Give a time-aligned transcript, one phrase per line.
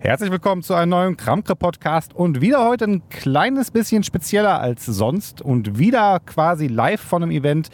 [0.00, 5.42] Herzlich willkommen zu einem neuen Kramke-Podcast und wieder heute ein kleines bisschen spezieller als sonst
[5.42, 7.68] und wieder quasi live von einem Event.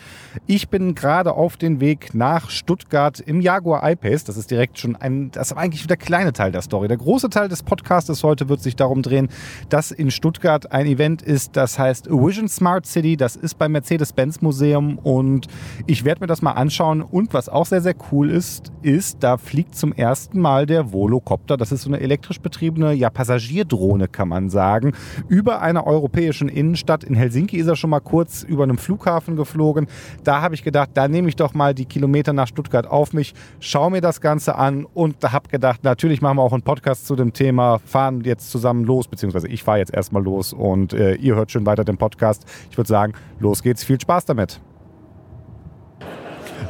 [0.47, 4.25] Ich bin gerade auf dem Weg nach Stuttgart im Jaguar I-Pace.
[4.25, 6.89] Das ist direkt schon ein, das ist eigentlich der kleine Teil der Story.
[6.89, 9.29] Der große Teil des Podcasts heute wird sich darum drehen,
[9.69, 13.19] dass in Stuttgart ein Event ist, das heißt Vision Smart City.
[13.19, 15.47] Das ist beim Mercedes-Benz Museum und
[15.87, 17.03] ich werde mir das mal anschauen.
[17.03, 21.59] Und was auch sehr, sehr cool ist, ist, da fliegt zum ersten Mal der Volocopter.
[21.59, 24.93] Das ist so eine elektrisch betriebene ja, Passagierdrohne, kann man sagen,
[25.29, 27.03] über einer europäischen Innenstadt.
[27.03, 29.89] In Helsinki ist er schon mal kurz über einem Flughafen geflogen.
[30.23, 33.35] Da habe ich gedacht, da nehme ich doch mal die Kilometer nach Stuttgart auf mich,
[33.59, 37.17] schaue mir das Ganze an und habe gedacht, natürlich machen wir auch einen Podcast zu
[37.17, 41.35] dem Thema, fahren jetzt zusammen los, beziehungsweise ich fahre jetzt erstmal los und äh, ihr
[41.35, 42.45] hört schön weiter den Podcast.
[42.71, 44.61] Ich würde sagen, los geht's, viel Spaß damit.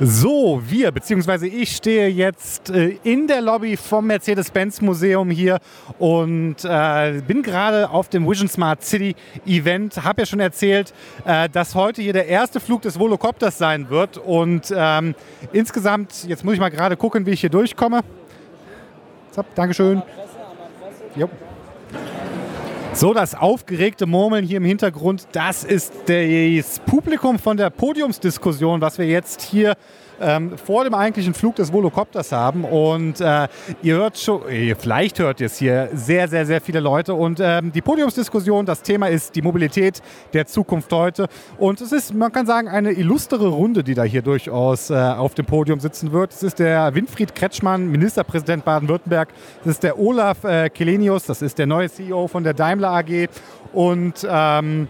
[0.01, 5.59] So, wir, beziehungsweise ich stehe jetzt äh, in der Lobby vom Mercedes-Benz-Museum hier
[5.99, 9.15] und äh, bin gerade auf dem Vision Smart City
[9.47, 10.03] Event.
[10.03, 10.93] Habe ja schon erzählt,
[11.25, 14.19] äh, dass heute hier der erste Flug des Volocopters sein wird.
[14.19, 15.15] Und ähm,
[15.53, 18.01] insgesamt, jetzt muss ich mal gerade gucken, wie ich hier durchkomme.
[19.31, 20.03] So, Dankeschön.
[21.15, 21.29] Jo.
[22.97, 28.99] So, das aufgeregte Murmeln hier im Hintergrund, das ist das Publikum von der Podiumsdiskussion, was
[28.99, 29.75] wir jetzt hier
[30.21, 32.65] ähm, vor dem eigentlichen Flug des Volocopters haben.
[32.65, 33.49] Und äh,
[33.83, 34.43] ihr hört schon,
[34.79, 37.15] vielleicht hört ihr es hier, sehr, sehr, sehr viele Leute.
[37.15, 41.27] Und ähm, die Podiumsdiskussion, das Thema ist die Mobilität der Zukunft heute.
[41.59, 45.35] Und es ist, man kann sagen, eine illustre Runde, die da hier durchaus äh, auf
[45.35, 46.33] dem Podium sitzen wird.
[46.33, 49.29] Es ist der Winfried Kretschmann, Ministerpräsident Baden-Württemberg.
[49.63, 53.29] Es ist der Olaf äh, Kelenius, das ist der neue CEO von der Daimler AG.
[53.73, 54.89] Und ähm,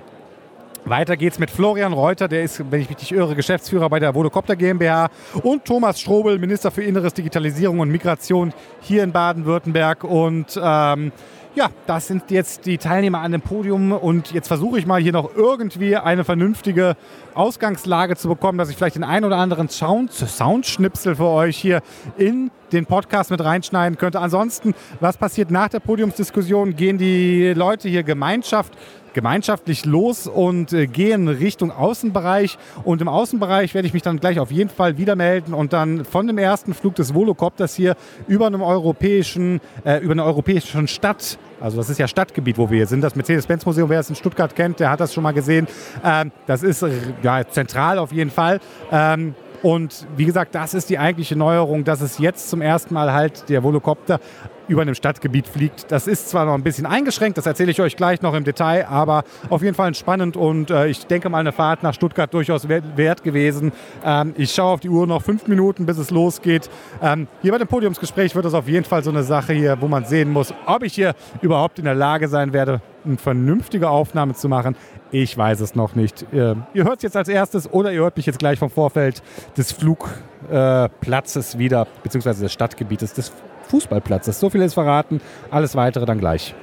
[0.84, 4.14] weiter geht's mit Florian Reuter, der ist, wenn ich mich nicht irre, Geschäftsführer bei der
[4.14, 5.08] Vodocopter GmbH
[5.42, 10.05] und Thomas Strobel, Minister für Inneres, Digitalisierung und Migration hier in Baden-Württemberg.
[10.05, 11.12] Und ähm,
[11.55, 15.12] ja, das sind jetzt die Teilnehmer an dem Podium und jetzt versuche ich mal hier
[15.12, 16.96] noch irgendwie eine vernünftige
[17.34, 21.80] Ausgangslage zu bekommen, dass ich vielleicht den einen oder anderen Sound, Soundschnipsel für euch hier
[22.18, 24.18] in den Podcast mit reinschneiden könnte.
[24.20, 26.74] Ansonsten, was passiert nach der Podiumsdiskussion?
[26.74, 28.77] Gehen die Leute hier Gemeinschaft
[29.14, 32.58] gemeinschaftlich los und äh, gehen Richtung Außenbereich.
[32.85, 36.05] Und im Außenbereich werde ich mich dann gleich auf jeden Fall wieder melden und dann
[36.05, 37.97] von dem ersten Flug des Volocopters hier
[38.29, 42.77] über einem europäischen, äh, über eine europäische Stadt also das ist ja Stadtgebiet, wo wir
[42.79, 43.01] hier sind.
[43.01, 45.67] Das Mercedes-Benz-Museum, wer es in Stuttgart kennt, der hat das schon mal gesehen.
[46.05, 46.85] Ähm, das ist
[47.23, 48.61] ja, zentral auf jeden Fall.
[48.92, 53.14] Ähm, und wie gesagt, das ist die eigentliche Neuerung, dass es jetzt zum ersten Mal
[53.14, 54.20] halt der Volocopter
[54.69, 55.91] über einem Stadtgebiet fliegt.
[55.91, 58.86] Das ist zwar noch ein bisschen eingeschränkt, das erzähle ich euch gleich noch im Detail,
[58.86, 62.69] aber auf jeden Fall spannend und äh, ich denke mal eine Fahrt nach Stuttgart durchaus
[62.69, 63.73] wert gewesen.
[64.05, 66.70] Ähm, ich schaue auf die Uhr noch fünf Minuten, bis es losgeht.
[67.03, 69.89] Ähm, hier bei dem Podiumsgespräch wird das auf jeden Fall so eine Sache hier, wo
[69.89, 74.35] man sehen muss, ob ich hier überhaupt in der Lage sein werde, eine vernünftige Aufnahme
[74.35, 74.77] zu machen.
[75.11, 76.23] Ich weiß es noch nicht.
[76.33, 79.23] Äh, ihr hört es jetzt als erstes oder ihr hört mich jetzt gleich vom Vorfeld
[79.57, 83.33] des Flugplatzes äh, wieder, beziehungsweise des Stadtgebietes, des
[83.64, 84.39] Fußballplatzes.
[84.39, 85.20] So viel ist verraten.
[85.51, 86.55] Alles weitere dann gleich.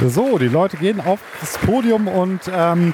[0.00, 2.92] So, die Leute gehen auf das Podium und ähm,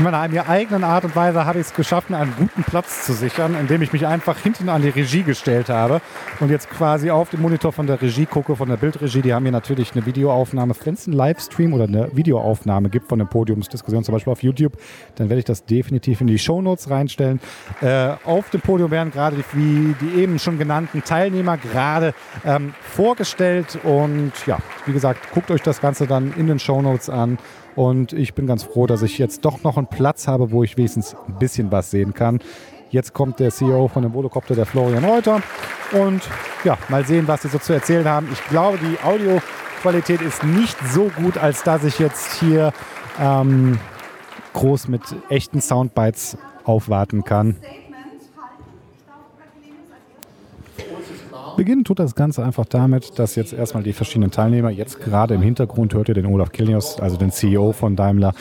[0.00, 3.12] in meiner eigenen Art und Weise habe ich es geschafft, mir einen guten Platz zu
[3.12, 6.00] sichern, indem ich mich einfach hinten an die Regie gestellt habe
[6.40, 9.20] und jetzt quasi auf dem Monitor von der Regie gucke, von der Bildregie.
[9.20, 10.72] Die haben hier natürlich eine Videoaufnahme.
[10.84, 14.72] Wenn es einen Livestream oder eine Videoaufnahme gibt von der Podiumsdiskussion, zum Beispiel auf YouTube,
[15.16, 17.38] dann werde ich das definitiv in die Shownotes reinstellen.
[17.82, 22.14] Äh, auf dem Podium werden gerade, die, wie die eben schon genannten Teilnehmer gerade
[22.46, 23.78] ähm, vorgestellt.
[23.82, 27.36] Und ja, wie gesagt, guckt euch das Ganze dann in den Shownotes an.
[27.76, 30.76] Und ich bin ganz froh, dass ich jetzt doch noch einen Platz habe, wo ich
[30.76, 32.40] wenigstens ein bisschen was sehen kann.
[32.90, 35.40] Jetzt kommt der CEO von dem Volocopter, der Florian Reuter.
[35.92, 36.22] Und
[36.64, 38.28] ja, mal sehen, was sie so zu erzählen haben.
[38.32, 42.72] Ich glaube, die Audioqualität ist nicht so gut, als dass ich jetzt hier
[43.20, 43.78] ähm,
[44.52, 47.56] groß mit echten Soundbites aufwarten kann.
[51.60, 55.42] Beginnen tut das Ganze einfach damit, dass jetzt erstmal die verschiedenen Teilnehmer, jetzt gerade im
[55.42, 58.32] Hintergrund hört ihr den Olaf Kilnius, also den CEO von Daimler,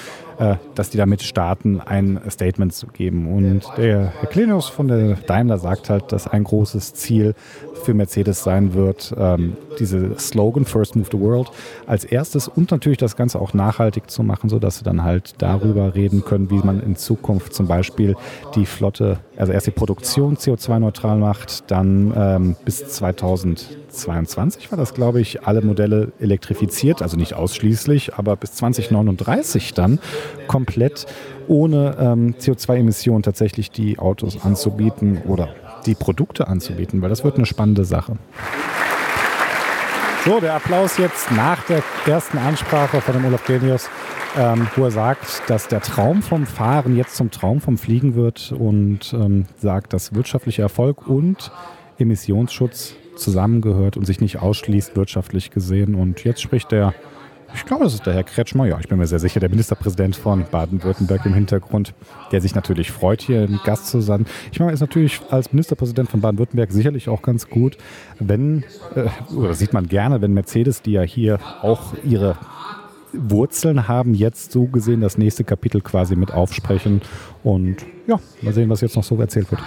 [0.75, 3.33] dass die damit starten, ein Statement zu geben.
[3.33, 7.35] Und der Herr Klinius von der Daimler sagt halt, dass ein großes Ziel
[7.83, 11.49] für Mercedes sein wird, ähm, diese Slogan First Move the World
[11.87, 15.95] als erstes und natürlich das Ganze auch nachhaltig zu machen, sodass sie dann halt darüber
[15.95, 18.15] reden können, wie man in Zukunft zum Beispiel
[18.55, 22.85] die Flotte, also erst die Produktion CO2-neutral macht, dann ähm, bis
[23.89, 29.99] 2022 war das, glaube ich, alle Modelle elektrifiziert, also nicht ausschließlich, aber bis 2039 dann
[30.47, 31.05] komplett
[31.47, 35.49] ohne ähm, CO2-Emissionen tatsächlich die Autos anzubieten oder
[35.85, 38.17] die Produkte anzubieten, weil das wird eine spannende Sache.
[40.25, 43.89] So, der Applaus jetzt nach der ersten Ansprache von dem Olaf Genius,
[44.37, 48.51] ähm, wo er sagt, dass der Traum vom Fahren jetzt zum Traum vom Fliegen wird
[48.51, 51.51] und ähm, sagt, dass wirtschaftlicher Erfolg und
[51.97, 55.95] Emissionsschutz zusammengehört und sich nicht ausschließt wirtschaftlich gesehen.
[55.95, 56.93] Und jetzt spricht der
[57.53, 58.65] ich glaube, das ist der Herr Kretschmer.
[58.67, 61.93] Ja, ich bin mir sehr sicher, der Ministerpräsident von Baden-Württemberg im Hintergrund,
[62.31, 64.25] der sich natürlich freut, hier ein Gast zu sein.
[64.51, 67.77] Ich meine, ist natürlich als Ministerpräsident von Baden-Württemberg sicherlich auch ganz gut,
[68.19, 68.63] wenn,
[68.95, 72.37] äh, oder sieht man gerne, wenn Mercedes, die ja hier auch ihre
[73.13, 77.01] Wurzeln haben, jetzt so gesehen das nächste Kapitel quasi mit aufsprechen.
[77.43, 77.77] Und
[78.07, 79.61] ja, mal sehen, was jetzt noch so erzählt wird.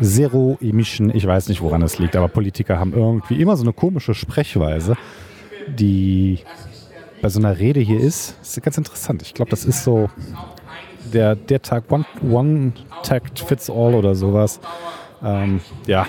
[0.00, 3.72] Zero Emission, ich weiß nicht, woran es liegt, aber Politiker haben irgendwie immer so eine
[3.72, 4.96] komische Sprechweise
[5.68, 6.38] die
[7.20, 9.22] bei so einer Rede hier ist, ist ganz interessant.
[9.22, 10.08] Ich glaube, das ist so
[11.12, 12.72] der, der Tag, One, one
[13.02, 14.60] Tact Fits All oder sowas.
[15.22, 16.06] Ähm, ja,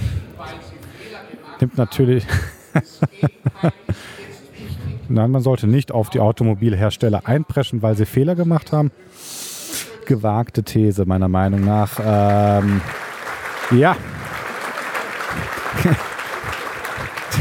[1.60, 2.26] nimmt natürlich.
[5.10, 8.92] Nein, man sollte nicht auf die Automobilhersteller einpreschen, weil sie Fehler gemacht haben.
[10.06, 12.00] Gewagte These, meiner Meinung nach.
[12.04, 12.82] Ähm,
[13.72, 13.96] ja.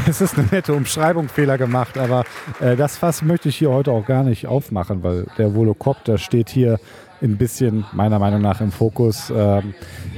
[0.08, 2.24] es ist eine nette Umschreibung, Fehler gemacht, aber
[2.60, 6.48] äh, das Fass möchte ich hier heute auch gar nicht aufmachen, weil der Volocopter steht
[6.50, 6.78] hier
[7.20, 9.32] ein bisschen meiner Meinung nach im Fokus.
[9.34, 9.74] Ähm,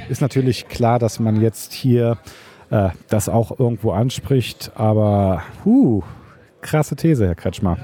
[0.08, 2.18] ist natürlich klar, dass man jetzt hier
[2.70, 6.02] äh, das auch irgendwo anspricht, aber huh,
[6.60, 7.78] krasse These, Herr Kretschmer.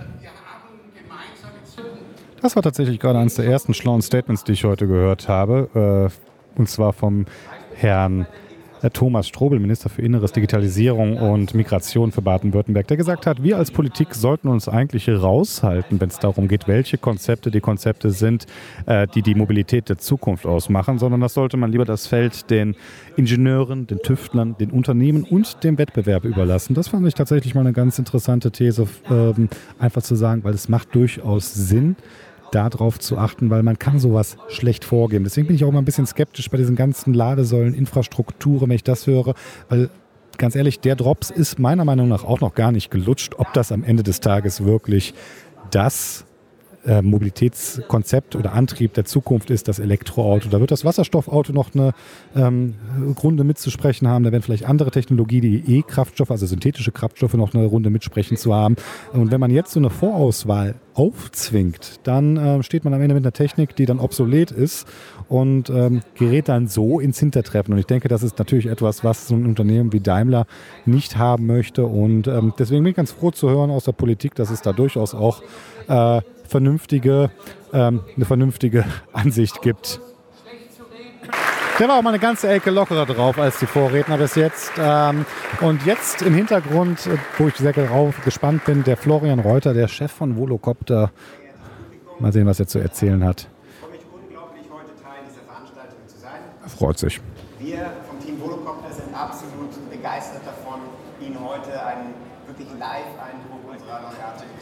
[2.43, 6.59] Das war tatsächlich gerade eines der ersten schlauen Statements, die ich heute gehört habe, äh,
[6.59, 7.27] und zwar vom
[7.79, 8.27] Herrn
[8.93, 13.71] Thomas Strobel, Minister für Inneres, Digitalisierung und Migration für Baden-Württemberg, der gesagt hat, wir als
[13.71, 18.47] Politik sollten uns eigentlich raushalten, wenn es darum geht, welche Konzepte die Konzepte sind,
[18.87, 22.77] äh, die die Mobilität der Zukunft ausmachen, sondern das sollte man lieber das Feld den
[23.17, 26.75] Ingenieuren, den Tüftlern, den Unternehmen und dem Wettbewerb überlassen.
[26.75, 30.69] Das fand ich tatsächlich mal eine ganz interessante These, ähm, einfach zu sagen, weil es
[30.69, 31.97] macht durchaus Sinn,
[32.53, 35.25] darauf zu achten, weil man kann sowas schlecht vorgeben.
[35.25, 38.85] Deswegen bin ich auch immer ein bisschen skeptisch bei diesen ganzen Ladesäulen, Infrastrukturen, wenn ich
[38.85, 39.35] das höre,
[39.69, 39.91] weil
[40.39, 43.73] ganz ehrlich, der Drops ist meiner Meinung nach auch noch gar nicht gelutscht, ob das
[43.73, 45.15] am Ende des Tages wirklich
[45.71, 46.26] das
[46.87, 50.49] äh, Mobilitätskonzept oder Antrieb der Zukunft ist das Elektroauto.
[50.49, 51.93] Da wird das Wasserstoffauto noch eine
[52.35, 52.75] ähm,
[53.23, 54.25] Runde mitzusprechen haben.
[54.25, 58.55] Da werden vielleicht andere Technologien, die E-Kraftstoffe, also synthetische Kraftstoffe, noch eine Runde mitsprechen zu
[58.55, 58.77] haben.
[59.13, 63.25] Und wenn man jetzt so eine Vorauswahl aufzwingt, dann äh, steht man am Ende mit
[63.25, 64.87] einer Technik, die dann obsolet ist
[65.29, 67.75] und ähm, gerät dann so ins Hintertreffen.
[67.75, 70.47] Und ich denke, das ist natürlich etwas, was so ein Unternehmen wie Daimler
[70.87, 71.85] nicht haben möchte.
[71.85, 74.73] Und ähm, deswegen bin ich ganz froh zu hören aus der Politik, dass es da
[74.73, 75.43] durchaus auch
[75.89, 77.31] äh, vernünftige,
[77.73, 80.01] ähm, eine vernünftige Ansicht gibt.
[81.79, 84.73] Der war auch mal eine ganze Ecke lockerer drauf als die Vorredner bis jetzt.
[84.79, 85.27] Ähm,
[85.61, 87.07] und jetzt im Hintergrund,
[87.37, 91.11] wo ich sehr darauf gespannt bin, der Florian Reuter, der Chef von Volocopter.
[92.19, 93.49] Mal sehen, was er zu erzählen hat.
[96.63, 97.21] Er freut sich.
[97.59, 100.81] Wir vom Team Volocopter sind absolut begeistert davon,
[101.21, 102.06] Ihnen heute einen
[102.47, 104.57] wirklich Live-Eindruck unserer Neuartigkeit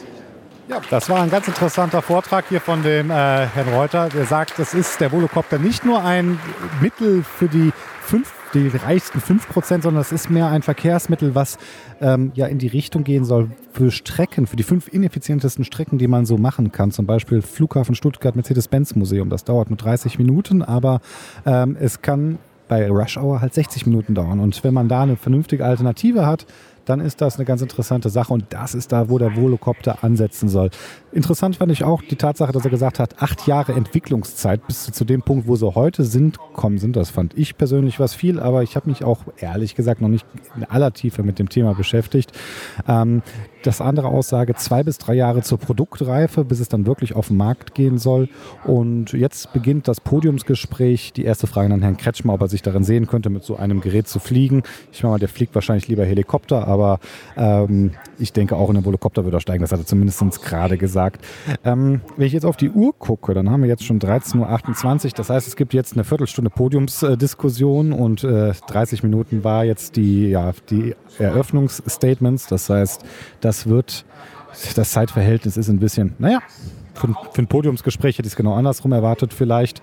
[0.67, 4.09] ja, das war ein ganz interessanter Vortrag hier von dem äh, Herrn Reuter.
[4.09, 6.39] Der sagt, das ist der Volocopter nicht nur ein
[6.81, 7.71] Mittel für die
[8.01, 11.59] fünf, die reichsten 5%, sondern es ist mehr ein Verkehrsmittel, was
[12.01, 16.07] ähm, ja in die Richtung gehen soll für Strecken, für die fünf ineffizientesten Strecken, die
[16.07, 16.89] man so machen kann.
[16.89, 19.29] Zum Beispiel Flughafen Stuttgart, Mercedes-Benz-Museum.
[19.29, 20.99] Das dauert nur 30 Minuten, aber
[21.45, 24.39] ähm, es kann bei Rush Hour halt 60 Minuten dauern.
[24.39, 26.47] Und wenn man da eine vernünftige Alternative hat,
[26.85, 30.49] dann ist das eine ganz interessante Sache und das ist da, wo der Volocopter ansetzen
[30.49, 30.69] soll.
[31.11, 35.05] Interessant fand ich auch die Tatsache, dass er gesagt hat, acht Jahre Entwicklungszeit bis zu
[35.05, 36.95] dem Punkt, wo sie heute sind, kommen sind.
[36.95, 40.25] Das fand ich persönlich was viel, aber ich habe mich auch ehrlich gesagt noch nicht
[40.55, 42.31] in aller Tiefe mit dem Thema beschäftigt.
[42.87, 43.21] Ähm,
[43.65, 47.37] das andere Aussage, zwei bis drei Jahre zur Produktreife, bis es dann wirklich auf den
[47.37, 48.29] Markt gehen soll.
[48.63, 51.13] Und jetzt beginnt das Podiumsgespräch.
[51.13, 53.81] Die erste Frage an Herrn Kretschmer, ob er sich darin sehen könnte, mit so einem
[53.81, 54.63] Gerät zu fliegen.
[54.91, 56.99] Ich meine der fliegt wahrscheinlich lieber Helikopter, aber
[57.37, 59.61] ähm, ich denke auch in den Volocopter würde er steigen.
[59.61, 61.23] Das hat er zumindest gerade gesagt.
[61.63, 65.11] Ähm, wenn ich jetzt auf die Uhr gucke, dann haben wir jetzt schon 13.28 Uhr.
[65.15, 70.29] Das heißt, es gibt jetzt eine Viertelstunde Podiumsdiskussion und äh, 30 Minuten war jetzt die,
[70.29, 72.47] ja, die Eröffnungsstatements.
[72.47, 73.03] Das heißt,
[73.41, 74.05] das wird,
[74.75, 76.39] das Zeitverhältnis ist ein bisschen, naja,
[76.93, 79.81] für, für ein Podiumsgespräch hätte ich es genau andersrum erwartet vielleicht.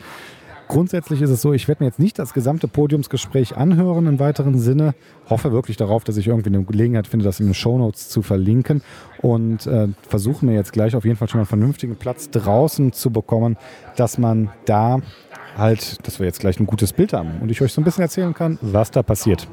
[0.69, 4.59] Grundsätzlich ist es so, ich werde mir jetzt nicht das gesamte Podiumsgespräch anhören im weiteren
[4.59, 4.95] Sinne.
[5.29, 8.81] Hoffe wirklich darauf, dass ich irgendwie eine Gelegenheit finde, das in den Shownotes zu verlinken
[9.21, 12.93] und äh, versuche mir jetzt gleich auf jeden Fall schon mal einen vernünftigen Platz draußen
[12.95, 13.59] zu bekommen,
[13.97, 15.01] dass man da
[15.59, 18.03] halt, dass wir jetzt gleich ein gutes Bild haben und ich euch so ein bisschen
[18.03, 19.47] erzählen kann, was da passiert.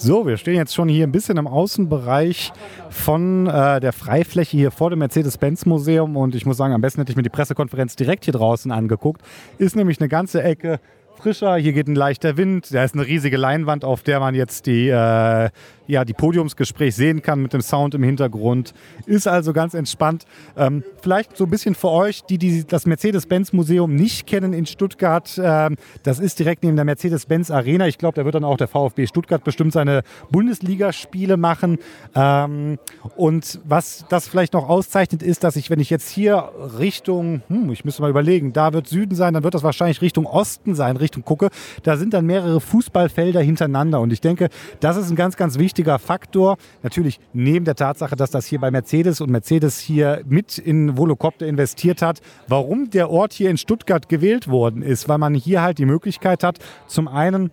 [0.00, 2.52] So, wir stehen jetzt schon hier ein bisschen im Außenbereich
[2.88, 7.10] von äh, der Freifläche hier vor dem Mercedes-Benz-Museum und ich muss sagen, am besten hätte
[7.10, 9.22] ich mir die Pressekonferenz direkt hier draußen angeguckt.
[9.58, 10.78] Ist nämlich eine ganze Ecke
[11.18, 14.66] frischer, hier geht ein leichter Wind, da ist eine riesige Leinwand, auf der man jetzt
[14.66, 15.50] die, äh,
[15.88, 18.74] ja, die Podiumsgespräch sehen kann mit dem Sound im Hintergrund.
[19.06, 20.26] Ist also ganz entspannt.
[20.56, 25.40] Ähm, vielleicht so ein bisschen für euch, die, die das Mercedes-Benz-Museum nicht kennen in Stuttgart.
[25.42, 27.88] Ähm, das ist direkt neben der Mercedes-Benz Arena.
[27.88, 31.78] Ich glaube, da wird dann auch der VfB Stuttgart bestimmt seine Bundesligaspiele machen.
[32.14, 32.78] Ähm,
[33.16, 37.70] und was das vielleicht noch auszeichnet, ist, dass ich, wenn ich jetzt hier Richtung, hm,
[37.72, 40.98] ich müsste mal überlegen, da wird Süden sein, dann wird das wahrscheinlich Richtung Osten sein,
[40.98, 41.48] Richtung gucke,
[41.82, 44.00] da sind dann mehrere Fußballfelder hintereinander.
[44.00, 44.48] Und ich denke,
[44.80, 46.56] das ist ein ganz, ganz wichtiger Faktor.
[46.82, 51.46] Natürlich neben der Tatsache, dass das hier bei Mercedes und Mercedes hier mit in Volocopter
[51.46, 55.78] investiert hat, warum der Ort hier in Stuttgart gewählt worden ist, weil man hier halt
[55.78, 57.50] die Möglichkeit hat, zum einen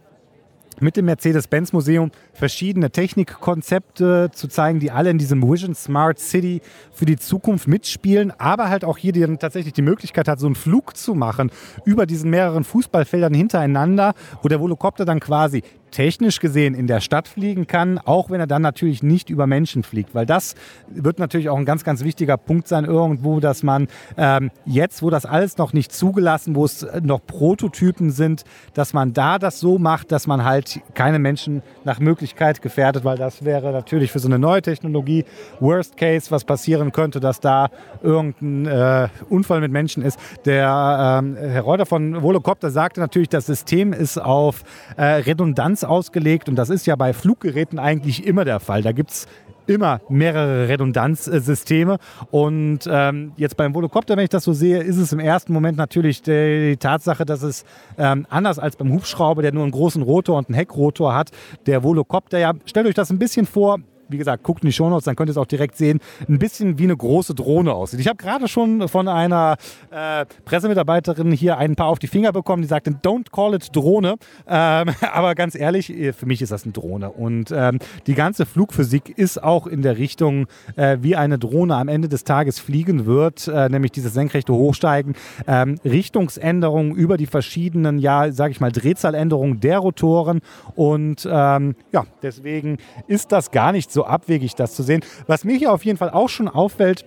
[0.80, 7.06] mit dem Mercedes-Benz-Museum verschiedene Technikkonzepte zu zeigen, die alle in diesem Vision Smart City für
[7.06, 10.56] die Zukunft mitspielen, aber halt auch hier die dann tatsächlich die Möglichkeit hat, so einen
[10.56, 11.52] Flug zu machen
[11.86, 15.64] über diesen mehreren Fußballfeldern hintereinander, wo der Volocopter dann quasi
[15.96, 19.82] technisch gesehen in der Stadt fliegen kann, auch wenn er dann natürlich nicht über Menschen
[19.82, 20.14] fliegt.
[20.14, 20.56] Weil das
[20.90, 23.88] wird natürlich auch ein ganz, ganz wichtiger Punkt sein irgendwo, dass man
[24.18, 29.14] ähm, jetzt, wo das alles noch nicht zugelassen, wo es noch Prototypen sind, dass man
[29.14, 33.72] da das so macht, dass man halt keine Menschen nach Möglichkeit gefährdet, weil das wäre
[33.72, 35.24] natürlich für so eine neue Technologie
[35.62, 37.70] Worst Case, was passieren könnte, dass da
[38.04, 40.20] irgendein äh, Unfall mit Menschen ist.
[40.44, 44.64] Der ähm, Herr Reuter von Volocopter sagte natürlich, das System ist auf
[44.98, 48.82] äh, Redundanz ausgelegt und das ist ja bei Fluggeräten eigentlich immer der Fall.
[48.82, 49.28] Da gibt es
[49.68, 51.98] immer mehrere Redundanzsysteme.
[52.32, 55.78] Und ähm, jetzt beim Volocopter, wenn ich das so sehe, ist es im ersten Moment
[55.78, 57.66] natürlich die, die Tatsache, dass es
[57.98, 61.32] ähm, anders als beim Hubschrauber, der nur einen großen Rotor und einen Heckrotor hat,
[61.66, 65.06] der Volocopter, ja, stellt euch das ein bisschen vor, wie gesagt, guckt in die Shownotes,
[65.06, 68.00] dann könnt ihr es auch direkt sehen, ein bisschen wie eine große Drohne aussieht.
[68.00, 69.58] Ich habe gerade schon von einer
[69.92, 74.16] äh, Pressemitarbeiterin hier ein paar auf die Finger bekommen, die sagte, don't call it Drohne.
[74.48, 77.12] Ähm, aber ganz ehrlich, äh, für mich ist das eine Drohne.
[77.12, 81.88] Und ähm, die ganze Flugphysik ist auch in der Richtung, äh, wie eine Drohne am
[81.88, 85.16] Ende des Tages fliegen wird, äh, nämlich dieses senkrechte Hochsteigen,
[85.48, 90.42] ähm, Richtungsänderungen über die verschiedenen, ja, sage ich mal, Drehzahländerungen der Rotoren.
[90.76, 95.02] Und ähm, ja, deswegen ist das gar nicht so abwegig, das zu sehen.
[95.26, 97.06] Was mir hier auf jeden Fall auch schon auffällt,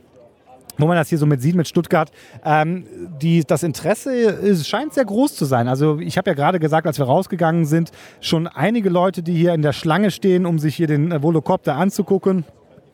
[0.78, 2.10] wo man das hier so mit sieht mit Stuttgart,
[2.44, 2.86] ähm,
[3.20, 5.68] die, das Interesse ist, scheint sehr groß zu sein.
[5.68, 7.90] Also ich habe ja gerade gesagt, als wir rausgegangen sind,
[8.20, 11.74] schon einige Leute, die hier in der Schlange stehen, um sich hier den äh, Volocopter
[11.76, 12.44] anzugucken.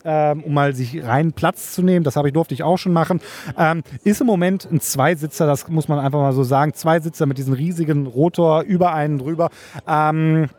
[0.06, 2.92] Ähm, um mal sich rein Platz zu nehmen, das habe ich durfte ich auch schon
[2.92, 3.22] machen,
[3.56, 7.38] ähm, ist im Moment ein Zweisitzer, das muss man einfach mal so sagen, Zweisitzer mit
[7.38, 9.48] diesem riesigen Rotor über einen drüber.
[9.88, 10.50] Ähm,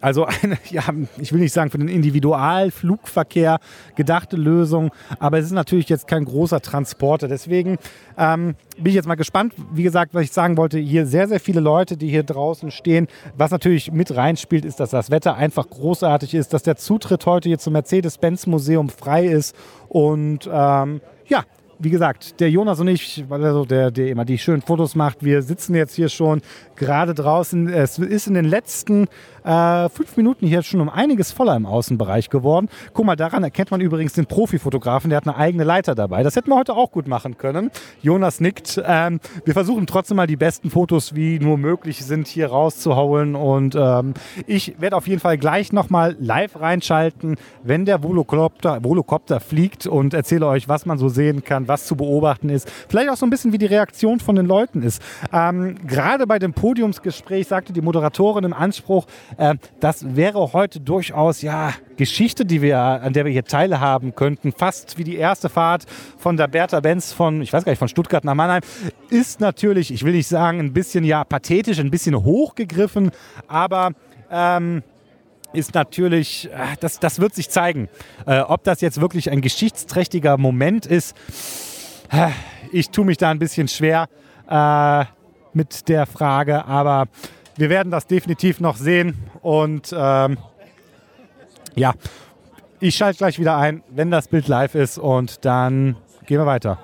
[0.00, 0.82] also eine, ja,
[1.18, 3.58] ich will nicht sagen für den Individualflugverkehr
[3.96, 7.28] gedachte Lösung, aber es ist natürlich jetzt kein großer Transporter.
[7.28, 7.78] Deswegen
[8.16, 9.54] ähm, bin ich jetzt mal gespannt.
[9.72, 13.08] Wie gesagt, was ich sagen wollte, hier sehr, sehr viele Leute, die hier draußen stehen.
[13.36, 17.48] Was natürlich mit reinspielt, ist, dass das Wetter einfach großartig ist, dass der Zutritt heute
[17.48, 19.54] hier zum Mercedes-Benz-Museum frei ist
[19.88, 21.44] und ähm, ja,
[21.78, 24.94] wie gesagt, der Jonas und ich, weil er so der, der immer die schönen Fotos
[24.94, 26.40] macht, wir sitzen jetzt hier schon
[26.76, 27.68] gerade draußen.
[27.68, 29.06] Es ist in den letzten
[29.44, 32.68] äh, fünf Minuten hier schon um einiges voller im Außenbereich geworden.
[32.92, 36.22] Guck mal, daran erkennt man übrigens den Profifotografen, der hat eine eigene Leiter dabei.
[36.22, 37.70] Das hätten wir heute auch gut machen können.
[38.02, 38.80] Jonas nickt.
[38.84, 43.36] Ähm, wir versuchen trotzdem mal die besten Fotos, wie nur möglich sind, hier rauszuhauen.
[43.36, 44.14] Und ähm,
[44.46, 50.14] ich werde auf jeden Fall gleich nochmal live reinschalten, wenn der Volocopter, Volocopter fliegt und
[50.14, 52.70] erzähle euch, was man so sehen kann, was zu beobachten ist.
[52.88, 55.02] Vielleicht auch so ein bisschen, wie die Reaktion von den Leuten ist.
[55.32, 59.06] Ähm, gerade bei dem Podiumsgespräch sagte die Moderatorin im Anspruch,
[59.36, 64.52] äh, das wäre heute durchaus ja Geschichte, die wir, an der wir hier teilhaben könnten.
[64.52, 65.84] Fast wie die erste Fahrt
[66.16, 68.62] von der Bertha Benz von, ich weiß gar nicht, von Stuttgart nach Mannheim.
[69.10, 73.10] Ist natürlich, ich will nicht sagen, ein bisschen ja pathetisch, ein bisschen hochgegriffen,
[73.48, 73.90] aber
[74.30, 74.82] ähm,
[75.52, 77.88] ist natürlich, äh, das, das wird sich zeigen.
[78.26, 81.16] Äh, ob das jetzt wirklich ein geschichtsträchtiger Moment ist,
[82.10, 82.30] äh,
[82.72, 84.08] ich tue mich da ein bisschen schwer
[85.52, 87.08] mit der Frage, aber
[87.56, 90.38] wir werden das definitiv noch sehen und ähm,
[91.74, 91.92] ja,
[92.80, 96.78] ich schalte gleich wieder ein, wenn das Bild live ist und dann gehen wir weiter.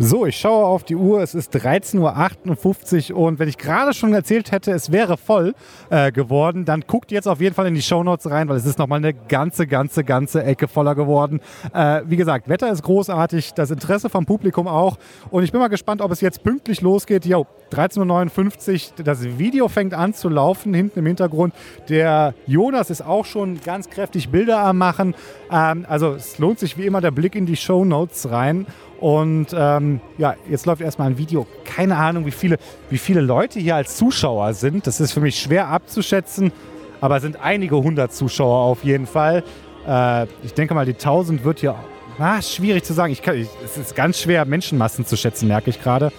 [0.00, 4.14] So, ich schaue auf die Uhr, es ist 13.58 Uhr und wenn ich gerade schon
[4.14, 5.56] erzählt hätte, es wäre voll
[5.90, 8.78] äh, geworden, dann guckt jetzt auf jeden Fall in die Shownotes rein, weil es ist
[8.78, 11.40] nochmal eine ganze, ganze, ganze Ecke voller geworden.
[11.74, 14.98] Äh, wie gesagt, Wetter ist großartig, das Interesse vom Publikum auch
[15.30, 17.26] und ich bin mal gespannt, ob es jetzt pünktlich losgeht.
[17.26, 21.54] Jo, 13.59 Uhr, das Video fängt an zu laufen, hinten im Hintergrund.
[21.88, 25.16] Der Jonas ist auch schon ganz kräftig Bilder am Machen.
[25.50, 28.64] Ähm, also es lohnt sich wie immer der Blick in die Show Notes rein.
[29.00, 31.46] Und ähm, ja, jetzt läuft erstmal ein Video.
[31.64, 32.58] Keine Ahnung, wie viele,
[32.90, 34.86] wie viele Leute hier als Zuschauer sind.
[34.86, 36.52] Das ist für mich schwer abzuschätzen,
[37.00, 39.44] aber es sind einige hundert Zuschauer auf jeden Fall.
[39.86, 41.76] Äh, ich denke mal, die 1000 wird hier.
[42.18, 43.12] Ah, schwierig zu sagen.
[43.12, 46.10] Ich kann, ich, es ist ganz schwer, Menschenmassen zu schätzen, merke ich gerade.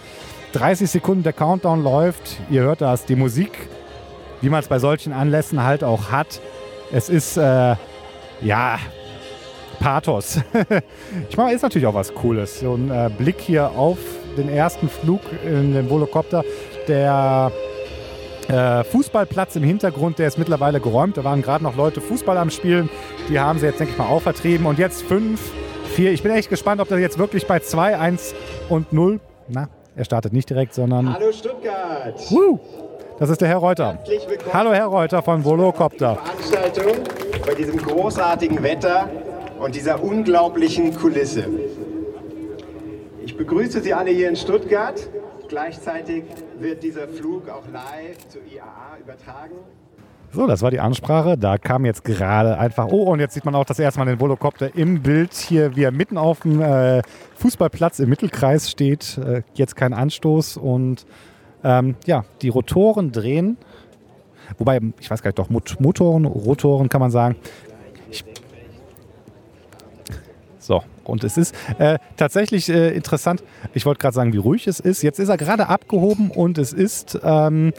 [0.53, 2.37] 30 Sekunden der Countdown läuft.
[2.49, 3.51] Ihr hört das, die Musik,
[4.39, 6.39] wie man es bei solchen Anlässen halt auch hat.
[6.93, 7.75] Es ist, äh,
[8.41, 8.79] ja,
[9.79, 10.39] Pathos.
[11.29, 12.59] ich meine, ist natürlich auch was Cooles.
[12.59, 13.97] So ein äh, Blick hier auf
[14.37, 16.43] den ersten Flug in den Volocopter.
[16.87, 17.51] Der
[18.47, 21.17] äh, Fußballplatz im Hintergrund, der ist mittlerweile geräumt.
[21.17, 22.89] Da waren gerade noch Leute Fußball am Spielen.
[23.29, 24.65] Die haben sie jetzt, denke ich mal, auch vertrieben.
[24.65, 25.39] Und jetzt 5,
[25.95, 26.11] 4.
[26.11, 28.35] Ich bin echt gespannt, ob das jetzt wirklich bei 2, 1
[28.69, 29.19] und 0.
[29.47, 31.13] Na, er startet nicht direkt, sondern.
[31.13, 32.19] Hallo Stuttgart!
[32.29, 32.59] Woo!
[33.19, 33.99] Das ist der Herr Reuter.
[34.53, 36.15] Hallo Herr Reuter von Volocopter.
[36.15, 37.03] Veranstaltung
[37.45, 39.09] bei diesem großartigen Wetter
[39.59, 41.45] und dieser unglaublichen Kulisse.
[43.23, 45.07] Ich begrüße Sie alle hier in Stuttgart.
[45.47, 46.23] Gleichzeitig
[46.59, 49.55] wird dieser Flug auch live zur IAA übertragen.
[50.31, 51.37] So, das war die Ansprache.
[51.37, 52.87] Da kam jetzt gerade einfach.
[52.91, 55.83] Oh, und jetzt sieht man auch das erste Mal den Volocopter im Bild hier, wie
[55.83, 57.01] er mitten auf dem äh,
[57.35, 59.17] Fußballplatz im Mittelkreis steht.
[59.17, 61.07] Äh, jetzt kein Anstoß und
[61.63, 63.57] ähm, ja, die Rotoren drehen.
[64.59, 67.35] Wobei, ich weiß gar nicht, doch Motoren, Rotoren kann man sagen.
[68.11, 68.23] Ich
[70.69, 73.43] so, und es ist äh, tatsächlich äh, interessant.
[73.73, 75.01] Ich wollte gerade sagen, wie ruhig es ist.
[75.01, 77.73] Jetzt ist er gerade abgehoben und es ist ähm,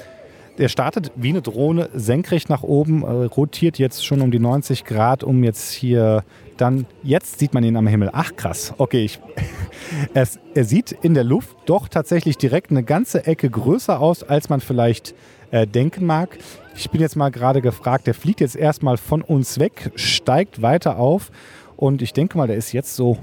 [0.59, 4.85] der startet wie eine Drohne senkrecht nach oben, äh, rotiert jetzt schon um die 90
[4.85, 6.25] Grad, um jetzt hier
[6.56, 8.11] dann, jetzt sieht man ihn am Himmel.
[8.12, 9.20] Ach krass, okay, ich,
[10.14, 14.49] es, er sieht in der Luft doch tatsächlich direkt eine ganze Ecke größer aus, als
[14.49, 15.14] man vielleicht
[15.52, 16.37] äh, denken mag.
[16.75, 20.99] Ich bin jetzt mal gerade gefragt, der fliegt jetzt erstmal von uns weg, steigt weiter
[20.99, 21.30] auf
[21.80, 23.16] und ich denke mal, der ist jetzt so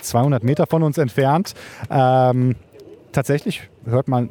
[0.00, 1.52] 200 Meter von uns entfernt.
[1.90, 2.56] Ähm,
[3.12, 4.30] tatsächlich hört man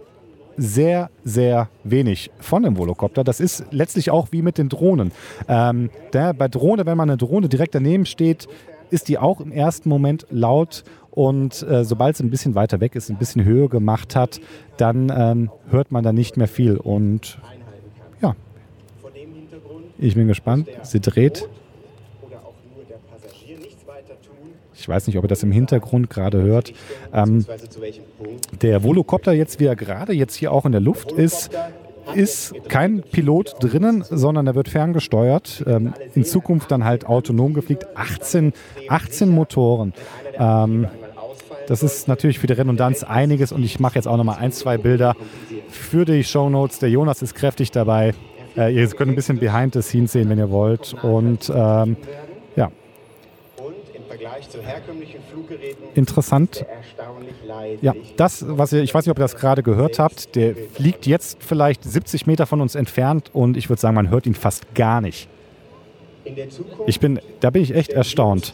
[0.57, 3.23] sehr, sehr wenig von dem Volocopter.
[3.23, 5.11] Das ist letztlich auch wie mit den Drohnen.
[5.47, 8.47] Ähm, der, bei Drohne, wenn man eine Drohne direkt daneben steht,
[8.89, 12.95] ist die auch im ersten Moment laut und äh, sobald es ein bisschen weiter weg
[12.95, 14.41] ist, ein bisschen Höhe gemacht hat,
[14.77, 16.77] dann ähm, hört man da nicht mehr viel.
[16.77, 17.37] Und
[18.21, 18.35] ja,
[19.99, 20.69] ich bin gespannt.
[20.81, 21.47] Sie dreht
[24.85, 26.71] Ich weiß nicht, ob ihr das im Hintergrund gerade hört.
[27.11, 27.43] Ähm,
[28.61, 31.49] der Volocopter jetzt, wie er gerade jetzt hier auch in der Luft ist,
[32.13, 35.63] ist kein Pilot drinnen, sondern er wird ferngesteuert.
[35.65, 37.87] Ähm, in Zukunft dann halt autonom gefliegt.
[37.95, 38.53] 18,
[38.87, 39.91] 18 Motoren.
[40.37, 40.85] Ähm,
[41.67, 44.77] das ist natürlich für die Redundanz einiges und ich mache jetzt auch nochmal ein, zwei
[44.77, 45.15] Bilder
[45.67, 46.77] für die Show Notes.
[46.77, 48.13] Der Jonas ist kräftig dabei.
[48.55, 50.93] Äh, ihr könnt ein bisschen behind the scenes sehen, wenn ihr wollt.
[51.01, 51.97] Und ähm,
[52.55, 52.69] ja,
[54.15, 56.65] Vergleich zu herkömmlichen Fluggeräten interessant.
[57.81, 61.05] Ja, das, was ihr, ich weiß nicht, ob ihr das gerade gehört habt, der fliegt
[61.05, 64.73] jetzt vielleicht 70 Meter von uns entfernt und ich würde sagen, man hört ihn fast
[64.73, 65.27] gar nicht.
[66.87, 68.53] Ich bin, da bin ich echt erstaunt.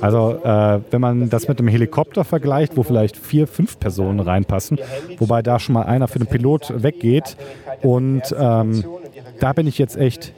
[0.00, 4.80] Also, äh, wenn man das mit einem Helikopter vergleicht, wo vielleicht vier, fünf Personen reinpassen,
[5.18, 7.36] wobei da schon mal einer für den Pilot weggeht.
[7.80, 8.84] Und ähm,
[9.38, 10.34] da bin ich jetzt echt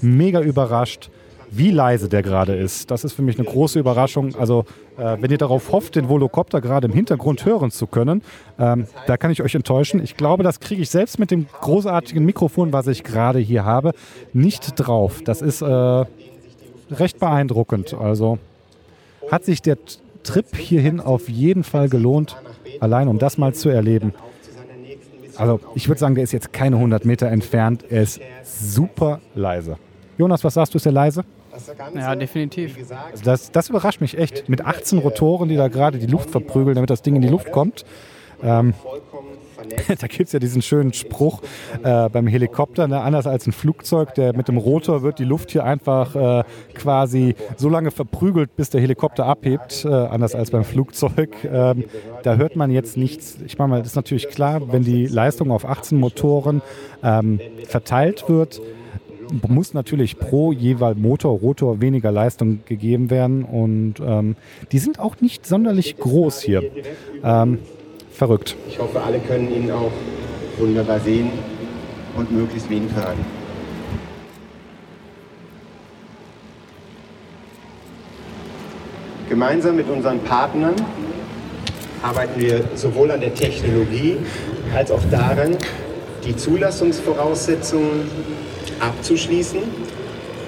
[0.00, 1.10] mega überrascht
[1.54, 2.90] wie leise der gerade ist.
[2.90, 4.34] Das ist für mich eine große Überraschung.
[4.36, 4.64] Also
[4.96, 8.22] äh, wenn ihr darauf hofft, den Volocopter gerade im Hintergrund hören zu können,
[8.58, 10.02] ähm, da kann ich euch enttäuschen.
[10.02, 13.92] Ich glaube, das kriege ich selbst mit dem großartigen Mikrofon, was ich gerade hier habe,
[14.32, 15.20] nicht drauf.
[15.24, 16.04] Das ist äh,
[16.90, 17.94] recht beeindruckend.
[17.94, 18.38] Also
[19.30, 19.76] hat sich der
[20.22, 22.36] Trip hierhin auf jeden Fall gelohnt,
[22.80, 24.14] allein um das mal zu erleben.
[25.36, 27.84] Also ich würde sagen, der ist jetzt keine 100 Meter entfernt.
[27.88, 29.76] Er ist super leise.
[30.18, 31.24] Jonas, was sagst du, ist er leise?
[31.94, 32.76] Ja, definitiv.
[32.78, 34.48] Also das, das überrascht mich echt.
[34.48, 37.52] Mit 18 Rotoren, die da gerade die Luft verprügeln, damit das Ding in die Luft
[37.52, 37.84] kommt.
[38.42, 38.74] Ähm,
[40.00, 41.42] da gibt es ja diesen schönen Spruch
[41.82, 43.00] äh, beim Helikopter, ne?
[43.00, 47.34] anders als ein Flugzeug, der mit dem Rotor wird die Luft hier einfach äh, quasi
[47.56, 51.30] so lange verprügelt, bis der Helikopter abhebt, äh, anders als beim Flugzeug.
[51.44, 51.84] Ähm,
[52.22, 53.38] da hört man jetzt nichts.
[53.46, 56.62] Ich meine mal, das ist natürlich klar, wenn die Leistung auf 18 Motoren
[57.02, 58.60] ähm, verteilt wird,
[59.48, 64.36] muss natürlich pro jeweils Motor, Rotor weniger Leistung gegeben werden und ähm,
[64.72, 66.62] die sind auch nicht sonderlich groß hier.
[67.22, 67.58] Ähm,
[68.10, 68.56] verrückt.
[68.68, 69.90] Ich hoffe, alle können ihn auch
[70.58, 71.30] wunderbar sehen
[72.16, 73.18] und möglichst wenig hören.
[79.28, 80.74] Gemeinsam mit unseren Partnern
[82.02, 84.18] arbeiten wir sowohl an der Technologie
[84.74, 85.56] als auch daran,
[86.26, 88.10] die Zulassungsvoraussetzungen
[88.82, 89.60] abzuschließen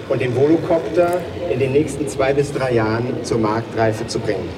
[0.08, 1.20] und den Volocopter
[1.50, 4.48] in den nächsten zwei bis drei Jahren zur Marktreife zu bringen.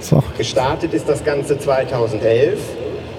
[0.00, 0.22] So.
[0.38, 2.58] Gestartet ist das Ganze 2011.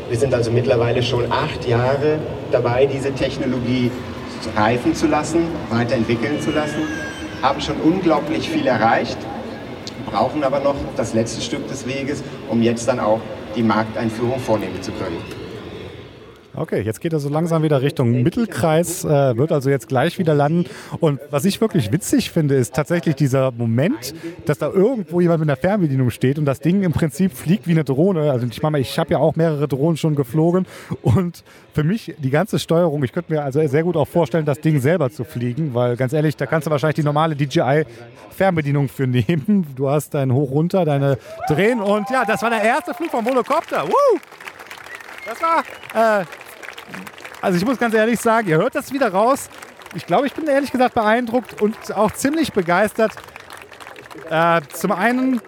[0.10, 2.20] Wir sind also mittlerweile schon acht Jahre
[2.52, 3.92] dabei, diese Technologie
[4.56, 6.82] reifen zu lassen, weiterentwickeln zu lassen,
[7.42, 9.18] haben schon unglaublich viel erreicht,
[10.10, 13.20] brauchen aber noch das letzte Stück des Weges, um jetzt dann auch
[13.56, 15.41] die Markteinführung vornehmen zu können.
[16.54, 20.34] Okay, jetzt geht er so langsam wieder Richtung Mittelkreis, äh, wird also jetzt gleich wieder
[20.34, 20.66] landen.
[21.00, 24.14] Und was ich wirklich witzig finde, ist tatsächlich dieser Moment,
[24.46, 27.72] dass da irgendwo jemand mit einer Fernbedienung steht und das Ding im Prinzip fliegt wie
[27.72, 28.32] eine Drohne.
[28.32, 30.66] Also ich meine, ich habe ja auch mehrere Drohnen schon geflogen
[31.02, 34.60] und für mich die ganze Steuerung, ich könnte mir also sehr gut auch vorstellen, das
[34.60, 37.86] Ding selber zu fliegen, weil ganz ehrlich, da kannst du wahrscheinlich die normale DJI
[38.32, 39.68] Fernbedienung für nehmen.
[39.76, 43.26] Du hast dein Hoch runter, deine Drehen und ja, das war der erste Flug vom
[43.26, 43.88] Volocopter.
[43.88, 44.20] Woo!
[45.26, 46.26] Das war, äh,
[47.42, 49.50] also ich muss ganz ehrlich sagen, ihr hört das wieder raus.
[49.96, 53.12] Ich glaube, ich bin ehrlich gesagt beeindruckt und auch ziemlich begeistert.
[54.30, 55.42] Äh, zum einen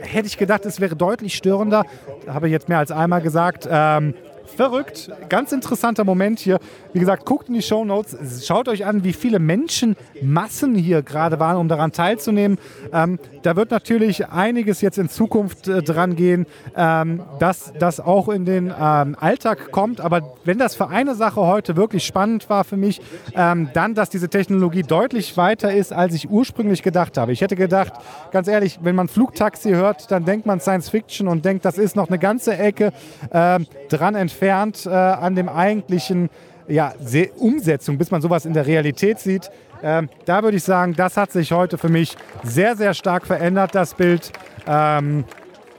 [0.00, 1.84] hätte ich gedacht, es wäre deutlich störender.
[2.28, 3.66] Habe ich jetzt mehr als einmal gesagt.
[3.70, 4.14] Ähm,
[4.50, 5.10] verrückt.
[5.28, 6.58] Ganz interessanter Moment hier.
[6.92, 8.46] Wie gesagt, guckt in die Show Notes.
[8.46, 12.58] Schaut euch an, wie viele Menschenmassen hier gerade waren, um daran teilzunehmen.
[12.92, 18.28] Ähm, da wird natürlich einiges jetzt in Zukunft äh, dran gehen, ähm, dass das auch
[18.28, 20.00] in den ähm, Alltag kommt.
[20.00, 23.00] Aber wenn das für eine Sache heute wirklich spannend war für mich,
[23.34, 27.32] ähm, dann, dass diese Technologie deutlich weiter ist, als ich ursprünglich gedacht habe.
[27.32, 27.92] Ich hätte gedacht,
[28.30, 31.96] ganz ehrlich, wenn man Flugtaxi hört, dann denkt man Science Fiction und denkt, das ist
[31.96, 32.92] noch eine ganze Ecke
[33.30, 36.30] äh, dran entfernt äh, an dem eigentlichen
[36.68, 36.92] ja,
[37.38, 39.50] Umsetzung, bis man sowas in der Realität sieht.
[39.82, 43.74] Ähm, da würde ich sagen, das hat sich heute für mich sehr, sehr stark verändert,
[43.74, 44.32] das Bild.
[44.66, 45.24] Ähm,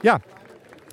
[0.02, 0.18] ja,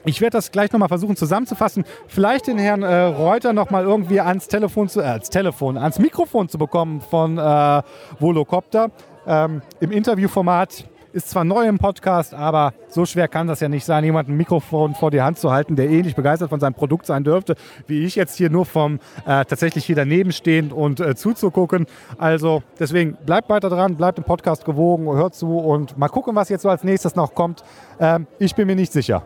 [0.05, 1.83] ich werde das gleich nochmal versuchen zusammenzufassen.
[2.07, 6.47] Vielleicht den Herrn äh, Reuter nochmal irgendwie ans Telefon, zu, äh, ans Telefon, ans Mikrofon
[6.49, 7.81] zu bekommen von äh,
[8.19, 8.91] Volocopter.
[9.25, 10.85] Ähm, Im Interviewformat
[11.17, 14.37] ist zwar neu im Podcast, aber so schwer kann das ja nicht sein, jemanden ein
[14.37, 17.55] Mikrofon vor die Hand zu halten, der ähnlich begeistert von seinem Produkt sein dürfte,
[17.87, 21.87] wie ich jetzt hier nur vom äh, tatsächlich hier daneben stehen und äh, zuzugucken.
[22.19, 26.49] Also deswegen bleibt weiter dran, bleibt im Podcast gewogen, hört zu und mal gucken, was
[26.49, 27.63] jetzt so als nächstes noch kommt.
[27.99, 29.23] Ähm, ich bin mir nicht sicher.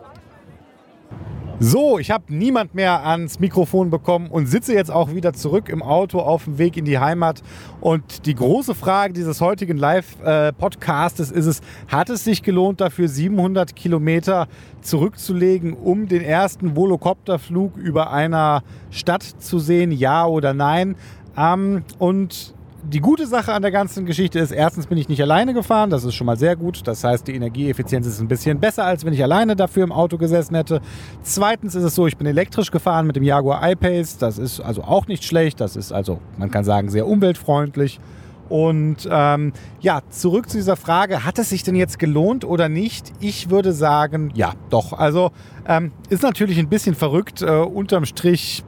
[1.64, 5.80] So, ich habe niemand mehr ans Mikrofon bekommen und sitze jetzt auch wieder zurück im
[5.80, 7.40] Auto auf dem Weg in die Heimat.
[7.80, 13.76] Und die große Frage dieses heutigen Live-Podcastes ist es, hat es sich gelohnt, dafür 700
[13.76, 14.48] Kilometer
[14.80, 20.96] zurückzulegen, um den ersten Volocopterflug über einer Stadt zu sehen, ja oder nein?
[21.36, 25.54] Ähm, und die gute Sache an der ganzen Geschichte ist, erstens bin ich nicht alleine
[25.54, 26.86] gefahren, das ist schon mal sehr gut.
[26.86, 30.18] Das heißt, die Energieeffizienz ist ein bisschen besser, als wenn ich alleine dafür im Auto
[30.18, 30.80] gesessen hätte.
[31.22, 34.18] Zweitens ist es so, ich bin elektrisch gefahren mit dem Jaguar I-Pace.
[34.18, 35.60] Das ist also auch nicht schlecht.
[35.60, 38.00] Das ist also, man kann sagen, sehr umweltfreundlich.
[38.48, 43.10] Und ähm, ja, zurück zu dieser Frage, hat es sich denn jetzt gelohnt oder nicht?
[43.18, 44.92] Ich würde sagen, ja, doch.
[44.92, 45.30] Also
[45.66, 47.40] ähm, ist natürlich ein bisschen verrückt.
[47.40, 48.62] Äh, unterm Strich,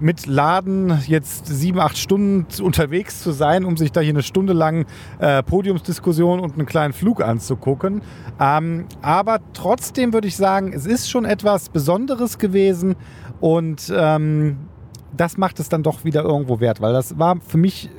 [0.00, 4.52] mit Laden jetzt sieben, acht Stunden unterwegs zu sein, um sich da hier eine Stunde
[4.52, 4.86] lang
[5.18, 8.02] äh, Podiumsdiskussion und einen kleinen Flug anzugucken.
[8.40, 12.96] Ähm, aber trotzdem würde ich sagen, es ist schon etwas Besonderes gewesen
[13.40, 14.58] und ähm,
[15.16, 17.90] das macht es dann doch wieder irgendwo wert, weil das war für mich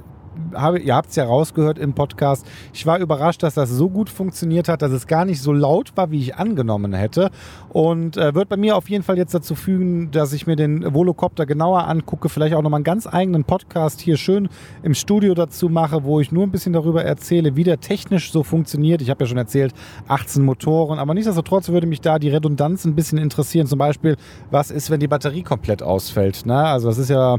[0.53, 4.09] habe, ihr habt es ja rausgehört im Podcast, ich war überrascht, dass das so gut
[4.09, 7.29] funktioniert hat, dass es gar nicht so laut war, wie ich angenommen hätte.
[7.69, 10.93] Und äh, wird bei mir auf jeden Fall jetzt dazu fügen, dass ich mir den
[10.93, 14.49] Volocopter genauer angucke, vielleicht auch nochmal einen ganz eigenen Podcast hier schön
[14.83, 18.43] im Studio dazu mache, wo ich nur ein bisschen darüber erzähle, wie der technisch so
[18.43, 19.01] funktioniert.
[19.01, 19.73] Ich habe ja schon erzählt,
[20.07, 23.67] 18 Motoren, aber nichtsdestotrotz würde mich da die Redundanz ein bisschen interessieren.
[23.67, 24.17] Zum Beispiel,
[24.51, 26.45] was ist, wenn die Batterie komplett ausfällt?
[26.45, 26.57] Ne?
[26.57, 27.37] Also das ist ja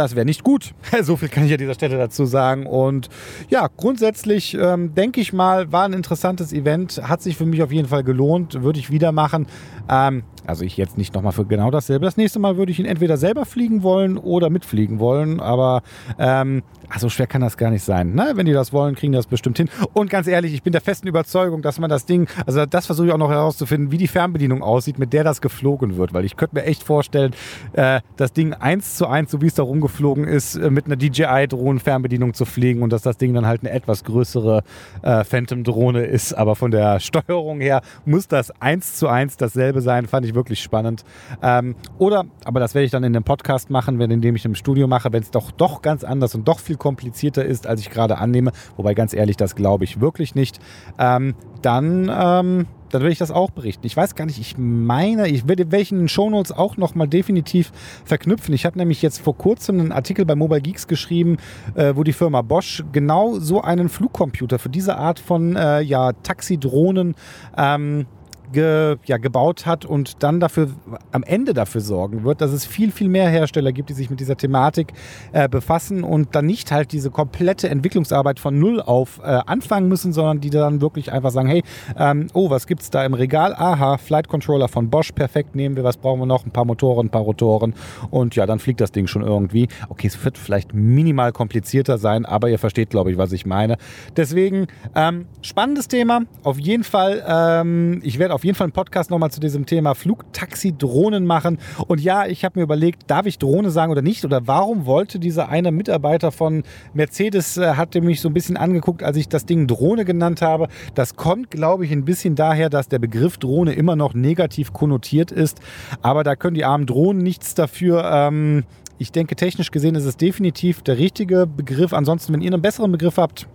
[0.00, 0.72] das wäre nicht gut.
[1.02, 2.66] so viel kann ich an dieser Stelle dazu sagen.
[2.66, 3.08] Und
[3.50, 7.00] ja, grundsätzlich ähm, denke ich mal, war ein interessantes Event.
[7.02, 8.62] Hat sich für mich auf jeden Fall gelohnt.
[8.62, 9.46] Würde ich wieder machen.
[9.88, 12.04] Ähm, also ich jetzt nicht nochmal für genau dasselbe.
[12.04, 15.40] Das nächste Mal würde ich ihn entweder selber fliegen wollen oder mitfliegen wollen.
[15.40, 15.82] Aber
[16.18, 18.14] ähm, ach, so schwer kann das gar nicht sein.
[18.14, 18.32] Ne?
[18.34, 19.68] Wenn die das wollen, kriegen die das bestimmt hin.
[19.92, 23.08] Und ganz ehrlich, ich bin der festen Überzeugung, dass man das Ding, also das versuche
[23.08, 26.12] ich auch noch herauszufinden, wie die Fernbedienung aussieht, mit der das geflogen wird.
[26.14, 27.32] Weil ich könnte mir echt vorstellen,
[27.72, 30.96] äh, das Ding eins zu eins, so wie es da rumgeflogen ist, äh, mit einer
[30.96, 34.62] DJI-Drohnen-Fernbedienung zu fliegen und dass das Ding dann halt eine etwas größere
[35.02, 36.34] äh, Phantom-Drohne ist.
[36.34, 40.06] Aber von der Steuerung her muss das eins zu eins dasselbe sein.
[40.06, 41.04] Fand ich ich wirklich spannend.
[41.42, 44.54] Ähm, oder, aber das werde ich dann in dem Podcast machen, wenn, indem ich im
[44.54, 47.90] Studio mache, wenn es doch, doch ganz anders und doch viel komplizierter ist, als ich
[47.90, 48.52] gerade annehme.
[48.76, 50.58] Wobei ganz ehrlich, das glaube ich wirklich nicht.
[50.98, 53.86] Ähm, dann ähm, dann will ich das auch berichten.
[53.86, 57.72] Ich weiß gar nicht, ich meine, ich werde welchen Shownotes auch nochmal definitiv
[58.04, 58.54] verknüpfen.
[58.54, 61.36] Ich habe nämlich jetzt vor kurzem einen Artikel bei Mobile Geeks geschrieben,
[61.74, 66.12] äh, wo die Firma Bosch genau so einen Flugcomputer für diese Art von äh, ja,
[66.12, 67.14] Taxidrohnen
[67.56, 68.06] ähm,
[68.52, 70.68] ge, ja, gebaut hat und dann dafür
[71.12, 74.20] am Ende dafür sorgen wird, dass es viel, viel mehr Hersteller gibt, die sich mit
[74.20, 74.92] dieser Thematik
[75.32, 80.12] äh, befassen und dann nicht halt diese komplette Entwicklungsarbeit von null auf äh, anfangen müssen,
[80.12, 81.62] sondern die dann wirklich einfach sagen, hey,
[81.96, 83.54] ähm, oh, was gibt es da im Regal?
[83.54, 86.44] Aha, Flight Controller von Bosch, perfekt, nehmen wir, was brauchen wir noch?
[86.44, 87.74] Ein paar Motoren, ein paar Rotoren
[88.10, 89.68] und ja, dann fliegt das Ding schon irgendwie.
[89.88, 93.76] Okay, es wird vielleicht minimal komplizierter sein, aber ihr versteht, glaube ich, was ich meine.
[94.16, 97.24] Deswegen, ähm, spannendes Thema, auf jeden Fall.
[97.26, 101.58] Ähm, ich werde auf auf jeden Fall einen Podcast nochmal zu diesem Thema Flugtaxi-Drohnen machen.
[101.88, 104.24] Und ja, ich habe mir überlegt, darf ich Drohne sagen oder nicht?
[104.24, 106.62] Oder warum wollte dieser eine Mitarbeiter von
[106.94, 110.68] Mercedes, äh, hatte mich so ein bisschen angeguckt, als ich das Ding Drohne genannt habe.
[110.94, 115.32] Das kommt, glaube ich, ein bisschen daher, dass der Begriff Drohne immer noch negativ konnotiert
[115.32, 115.60] ist.
[116.00, 118.10] Aber da können die armen Drohnen nichts dafür.
[118.10, 118.64] Ähm,
[118.96, 121.92] ich denke, technisch gesehen ist es definitiv der richtige Begriff.
[121.92, 123.48] Ansonsten, wenn ihr einen besseren Begriff habt,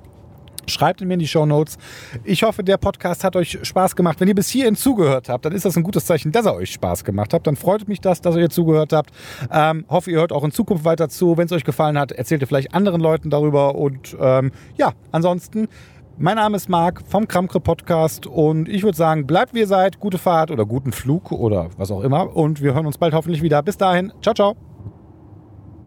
[0.67, 1.77] Schreibt mir in die Show Notes.
[2.23, 4.19] Ich hoffe, der Podcast hat euch Spaß gemacht.
[4.19, 6.71] Wenn ihr bis hierhin zugehört habt, dann ist das ein gutes Zeichen, dass er euch
[6.71, 7.47] Spaß gemacht hat.
[7.47, 9.11] Dann freut mich das, dass ihr zugehört habt.
[9.51, 11.37] Ähm, hoffe, ihr hört auch in Zukunft weiter zu.
[11.37, 13.75] Wenn es euch gefallen hat, erzählt ihr vielleicht anderen Leuten darüber.
[13.75, 15.67] Und ähm, ja, ansonsten,
[16.17, 19.99] mein Name ist Marc vom Kramkre Podcast und ich würde sagen, bleibt wie ihr seid,
[19.99, 22.35] gute Fahrt oder guten Flug oder was auch immer.
[22.35, 23.61] Und wir hören uns bald hoffentlich wieder.
[23.61, 24.74] Bis dahin, ciao, ciao.